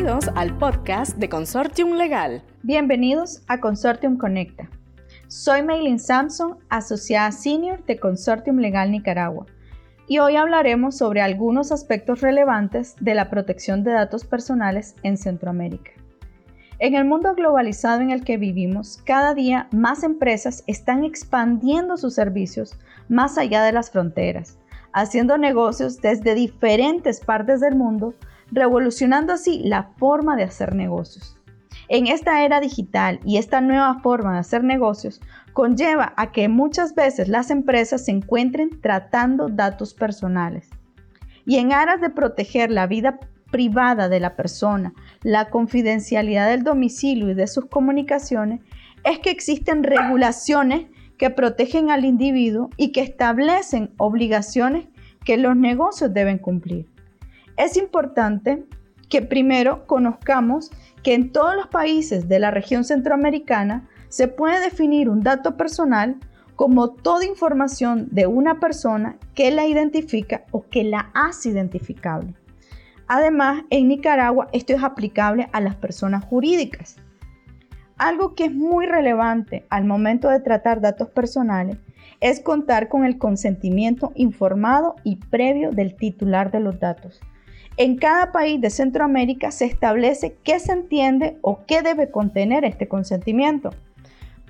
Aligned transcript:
Bienvenidos 0.00 0.34
al 0.34 0.56
podcast 0.56 1.18
de 1.18 1.28
Consortium 1.28 1.92
Legal. 1.92 2.42
Bienvenidos 2.62 3.42
a 3.48 3.60
Consortium 3.60 4.16
Conecta. 4.16 4.70
Soy 5.28 5.62
Maylin 5.62 5.98
Samson, 5.98 6.56
asociada 6.70 7.30
senior 7.32 7.84
de 7.84 7.98
Consortium 7.98 8.60
Legal 8.60 8.90
Nicaragua, 8.90 9.44
y 10.08 10.18
hoy 10.18 10.36
hablaremos 10.36 10.96
sobre 10.96 11.20
algunos 11.20 11.70
aspectos 11.70 12.22
relevantes 12.22 12.96
de 12.98 13.14
la 13.14 13.28
protección 13.28 13.84
de 13.84 13.92
datos 13.92 14.24
personales 14.24 14.96
en 15.02 15.18
Centroamérica. 15.18 15.90
En 16.78 16.94
el 16.94 17.04
mundo 17.04 17.34
globalizado 17.34 18.00
en 18.00 18.10
el 18.10 18.24
que 18.24 18.38
vivimos, 18.38 19.02
cada 19.04 19.34
día 19.34 19.68
más 19.70 20.02
empresas 20.02 20.64
están 20.66 21.04
expandiendo 21.04 21.98
sus 21.98 22.14
servicios 22.14 22.74
más 23.10 23.36
allá 23.36 23.62
de 23.64 23.72
las 23.72 23.90
fronteras, 23.90 24.56
haciendo 24.94 25.36
negocios 25.36 26.00
desde 26.00 26.34
diferentes 26.34 27.20
partes 27.20 27.60
del 27.60 27.74
mundo 27.76 28.14
revolucionando 28.50 29.32
así 29.32 29.62
la 29.64 29.84
forma 29.96 30.36
de 30.36 30.44
hacer 30.44 30.74
negocios. 30.74 31.36
En 31.88 32.06
esta 32.06 32.44
era 32.44 32.60
digital 32.60 33.20
y 33.24 33.38
esta 33.38 33.60
nueva 33.60 33.98
forma 34.00 34.34
de 34.34 34.38
hacer 34.38 34.62
negocios 34.62 35.20
conlleva 35.52 36.12
a 36.16 36.30
que 36.30 36.48
muchas 36.48 36.94
veces 36.94 37.28
las 37.28 37.50
empresas 37.50 38.04
se 38.04 38.12
encuentren 38.12 38.80
tratando 38.80 39.48
datos 39.48 39.94
personales. 39.94 40.70
Y 41.44 41.56
en 41.56 41.72
aras 41.72 42.00
de 42.00 42.10
proteger 42.10 42.70
la 42.70 42.86
vida 42.86 43.18
privada 43.50 44.08
de 44.08 44.20
la 44.20 44.36
persona, 44.36 44.94
la 45.22 45.50
confidencialidad 45.50 46.48
del 46.48 46.62
domicilio 46.62 47.30
y 47.30 47.34
de 47.34 47.48
sus 47.48 47.66
comunicaciones, 47.66 48.60
es 49.02 49.18
que 49.18 49.30
existen 49.30 49.82
regulaciones 49.82 50.86
que 51.18 51.30
protegen 51.30 51.90
al 51.90 52.04
individuo 52.04 52.70
y 52.76 52.92
que 52.92 53.00
establecen 53.00 53.92
obligaciones 53.96 54.86
que 55.24 55.36
los 55.36 55.56
negocios 55.56 56.14
deben 56.14 56.38
cumplir 56.38 56.86
es 57.60 57.76
importante 57.76 58.64
que 59.10 59.20
primero 59.20 59.86
conozcamos 59.86 60.70
que 61.02 61.12
en 61.12 61.30
todos 61.30 61.54
los 61.54 61.66
países 61.66 62.26
de 62.26 62.38
la 62.38 62.50
región 62.50 62.84
centroamericana 62.84 63.86
se 64.08 64.28
puede 64.28 64.60
definir 64.60 65.10
un 65.10 65.20
dato 65.20 65.58
personal 65.58 66.16
como 66.56 66.90
toda 66.90 67.26
información 67.26 68.08
de 68.10 68.26
una 68.26 68.60
persona 68.60 69.18
que 69.34 69.50
la 69.50 69.66
identifica 69.66 70.44
o 70.52 70.62
que 70.62 70.84
la 70.84 71.10
hace 71.12 71.50
identificable. 71.50 72.34
Además, 73.08 73.64
en 73.68 73.88
Nicaragua 73.88 74.48
esto 74.52 74.72
es 74.72 74.82
aplicable 74.82 75.50
a 75.52 75.60
las 75.60 75.74
personas 75.74 76.24
jurídicas. 76.24 76.96
Algo 77.98 78.34
que 78.34 78.46
es 78.46 78.54
muy 78.54 78.86
relevante 78.86 79.66
al 79.68 79.84
momento 79.84 80.30
de 80.30 80.40
tratar 80.40 80.80
datos 80.80 81.10
personales 81.10 81.76
es 82.20 82.40
contar 82.40 82.88
con 82.88 83.04
el 83.04 83.18
consentimiento 83.18 84.12
informado 84.14 84.96
y 85.04 85.16
previo 85.16 85.72
del 85.72 85.94
titular 85.96 86.50
de 86.50 86.60
los 86.60 86.80
datos. 86.80 87.20
En 87.76 87.96
cada 87.96 88.32
país 88.32 88.60
de 88.60 88.70
Centroamérica 88.70 89.50
se 89.50 89.64
establece 89.64 90.36
qué 90.44 90.58
se 90.60 90.72
entiende 90.72 91.38
o 91.42 91.60
qué 91.66 91.82
debe 91.82 92.10
contener 92.10 92.64
este 92.64 92.88
consentimiento. 92.88 93.70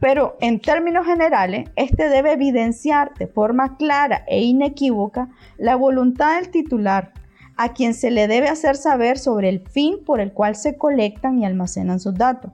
Pero 0.00 0.36
en 0.40 0.60
términos 0.60 1.06
generales, 1.06 1.70
este 1.76 2.10
debe 2.10 2.32
evidenciar 2.32 3.14
de 3.14 3.26
forma 3.26 3.76
clara 3.76 4.24
e 4.26 4.42
inequívoca 4.42 5.30
la 5.56 5.76
voluntad 5.76 6.36
del 6.36 6.50
titular, 6.50 7.12
a 7.56 7.72
quien 7.72 7.94
se 7.94 8.10
le 8.10 8.28
debe 8.28 8.48
hacer 8.48 8.76
saber 8.76 9.18
sobre 9.18 9.48
el 9.48 9.60
fin 9.60 10.04
por 10.04 10.20
el 10.20 10.32
cual 10.32 10.56
se 10.56 10.76
colectan 10.76 11.38
y 11.38 11.46
almacenan 11.46 12.00
sus 12.00 12.14
datos, 12.14 12.52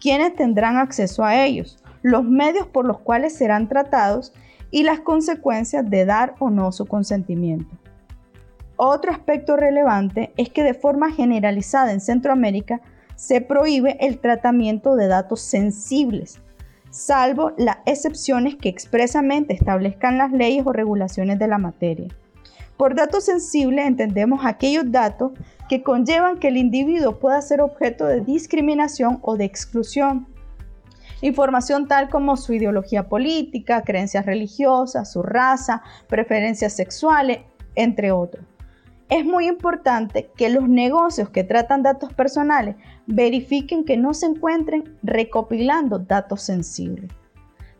quiénes 0.00 0.34
tendrán 0.34 0.76
acceso 0.76 1.24
a 1.24 1.44
ellos, 1.44 1.78
los 2.02 2.24
medios 2.24 2.66
por 2.66 2.84
los 2.84 2.98
cuales 2.98 3.36
serán 3.36 3.68
tratados 3.68 4.32
y 4.70 4.82
las 4.82 5.00
consecuencias 5.00 5.88
de 5.88 6.04
dar 6.04 6.34
o 6.40 6.50
no 6.50 6.72
su 6.72 6.86
consentimiento. 6.86 7.77
Otro 8.80 9.10
aspecto 9.10 9.56
relevante 9.56 10.32
es 10.36 10.50
que 10.50 10.62
de 10.62 10.72
forma 10.72 11.10
generalizada 11.10 11.92
en 11.92 12.00
Centroamérica 12.00 12.80
se 13.16 13.40
prohíbe 13.40 13.96
el 13.98 14.20
tratamiento 14.20 14.94
de 14.94 15.08
datos 15.08 15.40
sensibles, 15.40 16.38
salvo 16.88 17.54
las 17.58 17.78
excepciones 17.86 18.54
que 18.54 18.68
expresamente 18.68 19.52
establezcan 19.52 20.16
las 20.16 20.30
leyes 20.30 20.64
o 20.64 20.72
regulaciones 20.72 21.40
de 21.40 21.48
la 21.48 21.58
materia. 21.58 22.06
Por 22.76 22.94
datos 22.94 23.24
sensibles 23.24 23.84
entendemos 23.84 24.46
aquellos 24.46 24.92
datos 24.92 25.32
que 25.68 25.82
conllevan 25.82 26.38
que 26.38 26.46
el 26.46 26.56
individuo 26.56 27.18
pueda 27.18 27.42
ser 27.42 27.60
objeto 27.60 28.06
de 28.06 28.20
discriminación 28.20 29.18
o 29.22 29.36
de 29.36 29.44
exclusión. 29.44 30.28
Información 31.20 31.88
tal 31.88 32.08
como 32.08 32.36
su 32.36 32.52
ideología 32.52 33.08
política, 33.08 33.82
creencias 33.82 34.24
religiosas, 34.24 35.12
su 35.12 35.24
raza, 35.24 35.82
preferencias 36.06 36.74
sexuales, 36.74 37.40
entre 37.74 38.12
otros 38.12 38.44
es 39.08 39.24
muy 39.24 39.48
importante 39.48 40.30
que 40.36 40.50
los 40.50 40.68
negocios 40.68 41.30
que 41.30 41.44
tratan 41.44 41.82
datos 41.82 42.12
personales 42.12 42.76
verifiquen 43.06 43.84
que 43.84 43.96
no 43.96 44.12
se 44.12 44.26
encuentren 44.26 44.98
recopilando 45.02 45.98
datos 45.98 46.42
sensibles. 46.42 47.10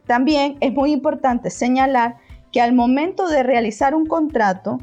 También 0.06 0.56
es 0.60 0.72
muy 0.72 0.92
importante 0.92 1.50
señalar 1.50 2.16
que 2.50 2.62
al 2.62 2.72
momento 2.72 3.28
de 3.28 3.42
realizar 3.42 3.94
un 3.94 4.06
contrato, 4.06 4.78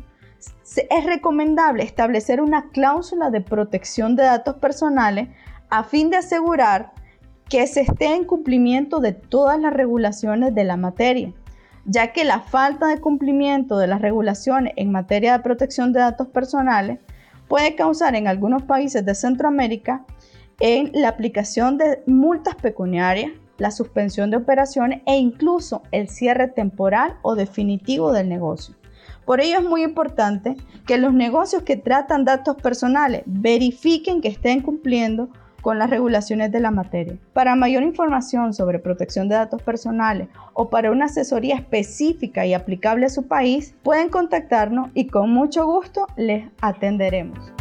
es 0.75 1.03
recomendable 1.05 1.83
establecer 1.83 2.39
una 2.39 2.69
cláusula 2.69 3.31
de 3.31 3.41
protección 3.41 4.15
de 4.15 4.23
datos 4.23 4.57
personales 4.57 5.29
a 5.69 5.83
fin 5.83 6.11
de 6.11 6.17
asegurar 6.17 6.93
que 7.49 7.65
se 7.65 7.81
esté 7.81 8.13
en 8.13 8.25
cumplimiento 8.25 8.99
de 8.99 9.13
todas 9.13 9.59
las 9.59 9.73
regulaciones 9.73 10.53
de 10.53 10.63
la 10.63 10.77
materia 10.77 11.33
ya 11.85 12.11
que 12.13 12.25
la 12.25 12.41
falta 12.41 12.87
de 12.87 12.99
cumplimiento 12.99 13.77
de 13.77 13.87
las 13.87 14.01
regulaciones 14.01 14.73
en 14.75 14.91
materia 14.91 15.33
de 15.33 15.43
protección 15.43 15.93
de 15.93 15.99
datos 15.99 16.27
personales 16.27 16.99
puede 17.47 17.75
causar 17.75 18.15
en 18.15 18.27
algunos 18.27 18.63
países 18.63 19.05
de 19.05 19.15
Centroamérica 19.15 20.03
en 20.59 20.91
la 20.93 21.09
aplicación 21.09 21.77
de 21.77 22.01
multas 22.07 22.55
pecuniarias, 22.55 23.31
la 23.57 23.71
suspensión 23.71 24.31
de 24.31 24.37
operaciones 24.37 25.01
e 25.05 25.15
incluso 25.17 25.83
el 25.91 26.09
cierre 26.09 26.47
temporal 26.47 27.17
o 27.21 27.35
definitivo 27.35 28.11
del 28.11 28.29
negocio. 28.29 28.75
Por 29.25 29.41
ello 29.41 29.59
es 29.59 29.63
muy 29.63 29.83
importante 29.83 30.55
que 30.85 30.97
los 30.97 31.13
negocios 31.13 31.63
que 31.63 31.77
tratan 31.77 32.25
datos 32.25 32.55
personales 32.57 33.23
verifiquen 33.25 34.21
que 34.21 34.27
estén 34.27 34.61
cumpliendo 34.61 35.29
con 35.65 35.79
las 35.79 35.89
regulaciones 35.89 36.51
de 36.51 36.59
la 36.59 36.69
materia. 36.69 37.17
Para 37.33 37.55
mayor 37.55 37.81
información 37.81 38.53
sobre 38.53 38.77
protección 38.77 39.27
de 39.27 39.33
datos 39.33 39.63
personales 39.63 40.27
o 40.53 40.69
para 40.69 40.91
una 40.91 41.05
asesoría 41.05 41.55
específica 41.55 42.45
y 42.45 42.53
aplicable 42.53 43.07
a 43.07 43.09
su 43.09 43.23
país, 43.23 43.73
pueden 43.81 44.09
contactarnos 44.09 44.91
y 44.93 45.07
con 45.07 45.31
mucho 45.31 45.65
gusto 45.65 46.05
les 46.17 46.45
atenderemos. 46.61 47.54